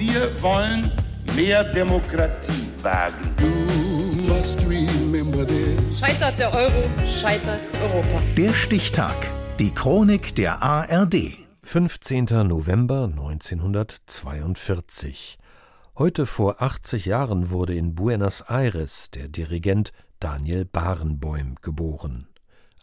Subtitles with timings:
[0.00, 0.90] Wir wollen
[1.36, 3.36] mehr Demokratie wagen.
[5.94, 8.22] Scheitert der Euro, scheitert Europa.
[8.34, 9.14] Der Stichtag.
[9.58, 11.36] Die Chronik der ARD.
[11.62, 12.24] 15.
[12.46, 15.36] November 1942.
[15.98, 22.26] Heute vor 80 Jahren wurde in Buenos Aires der Dirigent Daniel Barenboim geboren.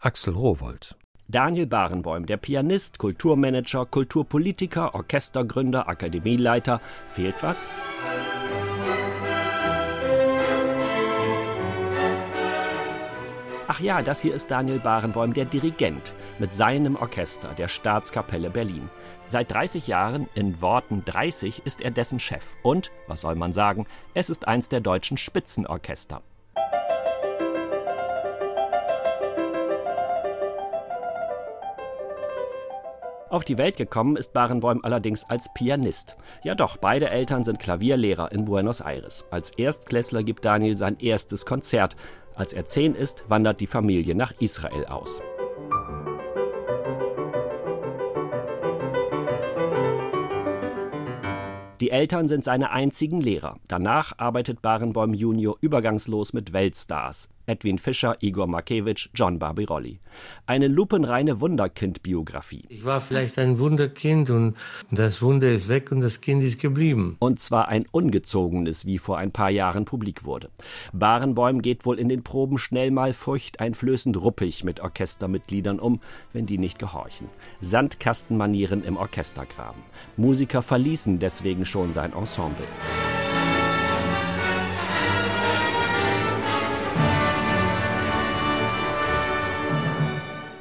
[0.00, 0.94] Axel Rowold.
[1.30, 6.80] Daniel Barenboim, der Pianist, Kulturmanager, Kulturpolitiker, Orchestergründer, Akademieleiter.
[7.06, 7.68] Fehlt was?
[13.66, 18.88] Ach ja, das hier ist Daniel Barenboim, der Dirigent, mit seinem Orchester, der Staatskapelle Berlin.
[19.26, 22.56] Seit 30 Jahren, in Worten 30, ist er dessen Chef.
[22.62, 26.22] Und, was soll man sagen, es ist eins der deutschen Spitzenorchester.
[33.30, 36.16] Auf die Welt gekommen ist Barenboim allerdings als Pianist.
[36.42, 39.26] Ja doch, beide Eltern sind Klavierlehrer in Buenos Aires.
[39.30, 41.94] Als Erstklässler gibt Daniel sein erstes Konzert.
[42.34, 45.20] Als er zehn ist, wandert die Familie nach Israel aus.
[51.80, 53.58] Die Eltern sind seine einzigen Lehrer.
[53.68, 57.28] Danach arbeitet Barenboim Junior übergangslos mit Weltstars.
[57.48, 60.00] Edwin Fischer, Igor Markewitsch, John Barbirolli.
[60.46, 62.64] Eine lupenreine Wunderkind-Biografie.
[62.68, 64.56] Ich war vielleicht ein Wunderkind und
[64.90, 67.16] das Wunder ist weg und das Kind ist geblieben.
[67.20, 70.50] Und zwar ein ungezogenes, wie vor ein paar Jahren publik wurde.
[70.92, 76.00] Barenbäum geht wohl in den Proben schnell mal furchteinflößend ruppig mit Orchestermitgliedern um,
[76.34, 77.28] wenn die nicht gehorchen.
[77.60, 79.82] Sandkastenmanieren im Orchestergraben.
[80.18, 82.66] Musiker verließen deswegen schon sein Ensemble.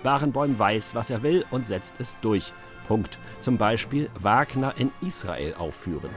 [0.04, 2.54] Barenboim weiß, was er will und setzt es durch.
[2.88, 3.20] Punkt.
[3.40, 6.10] Zum Beispiel Wagner in Israel aufführen.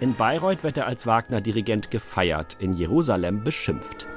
[0.00, 4.08] In Bayreuth wird er als Wagner-Dirigent gefeiert, in Jerusalem beschimpft.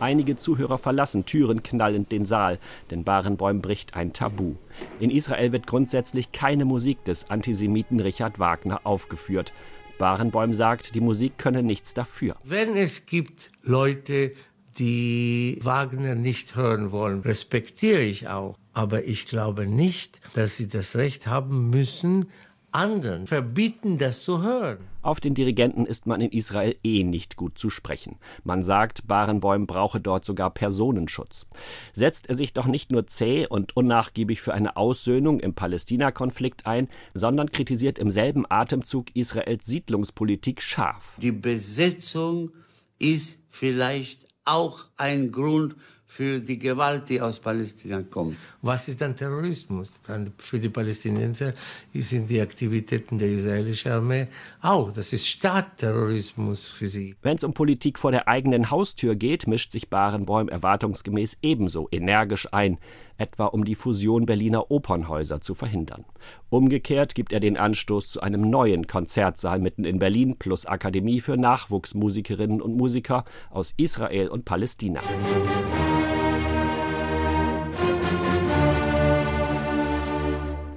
[0.00, 2.58] Einige Zuhörer verlassen Türen knallend den Saal,
[2.90, 4.54] denn Barenboim bricht ein Tabu.
[5.00, 9.52] In Israel wird grundsätzlich keine Musik des Antisemiten Richard Wagner aufgeführt.
[9.98, 12.36] Barenboim sagt, die Musik könne nichts dafür.
[12.44, 14.32] Wenn es gibt Leute,
[14.78, 18.58] die Wagner nicht hören wollen, respektiere ich auch.
[18.72, 22.26] Aber ich glaube nicht, dass sie das Recht haben müssen,
[22.74, 24.78] anderen verbieten, das zu hören.
[25.02, 28.18] Auf den Dirigenten ist man in Israel eh nicht gut zu sprechen.
[28.42, 31.46] Man sagt, Barenboim brauche dort sogar Personenschutz.
[31.92, 36.88] Setzt er sich doch nicht nur zäh und unnachgiebig für eine Aussöhnung im Palästina-Konflikt ein,
[37.12, 41.16] sondern kritisiert im selben Atemzug Israels Siedlungspolitik scharf.
[41.20, 42.50] Die Besetzung
[42.98, 48.36] ist vielleicht auch ein Grund für die Gewalt, die aus Palästina kommt.
[48.62, 49.90] Was ist dann Terrorismus?
[50.06, 51.54] Dann für die Palästinenser
[51.92, 54.28] sind die Aktivitäten der israelischen Armee
[54.62, 54.92] auch.
[54.92, 57.16] Das ist Staatterrorismus für sie.
[57.22, 62.46] Wenn es um Politik vor der eigenen Haustür geht, mischt sich Barenbäum erwartungsgemäß ebenso energisch
[62.52, 62.78] ein,
[63.18, 66.04] etwa um die Fusion Berliner Opernhäuser zu verhindern.
[66.50, 71.36] Umgekehrt gibt er den Anstoß zu einem neuen Konzertsaal mitten in Berlin plus Akademie für
[71.36, 75.00] Nachwuchsmusikerinnen und Musiker aus Israel und Palästina.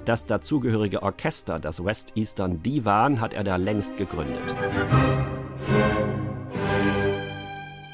[0.08, 4.54] Das dazugehörige Orchester, das West Eastern Divan, hat er da längst gegründet.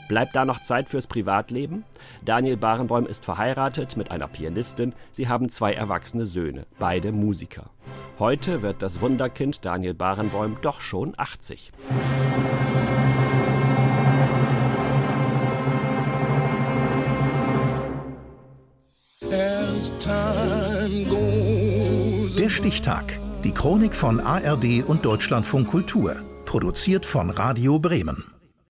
[0.09, 1.85] Bleibt da noch Zeit fürs Privatleben?
[2.23, 4.93] Daniel Barenboim ist verheiratet mit einer Pianistin.
[5.13, 7.71] Sie haben zwei erwachsene Söhne, beide Musiker.
[8.19, 11.73] Heute wird das Wunderkind Daniel Barenboim doch schon 80.
[22.39, 23.19] Der Stichtag.
[23.43, 26.17] Die Chronik von ARD und Deutschlandfunk Kultur.
[26.45, 28.34] Produziert von Radio Bremen.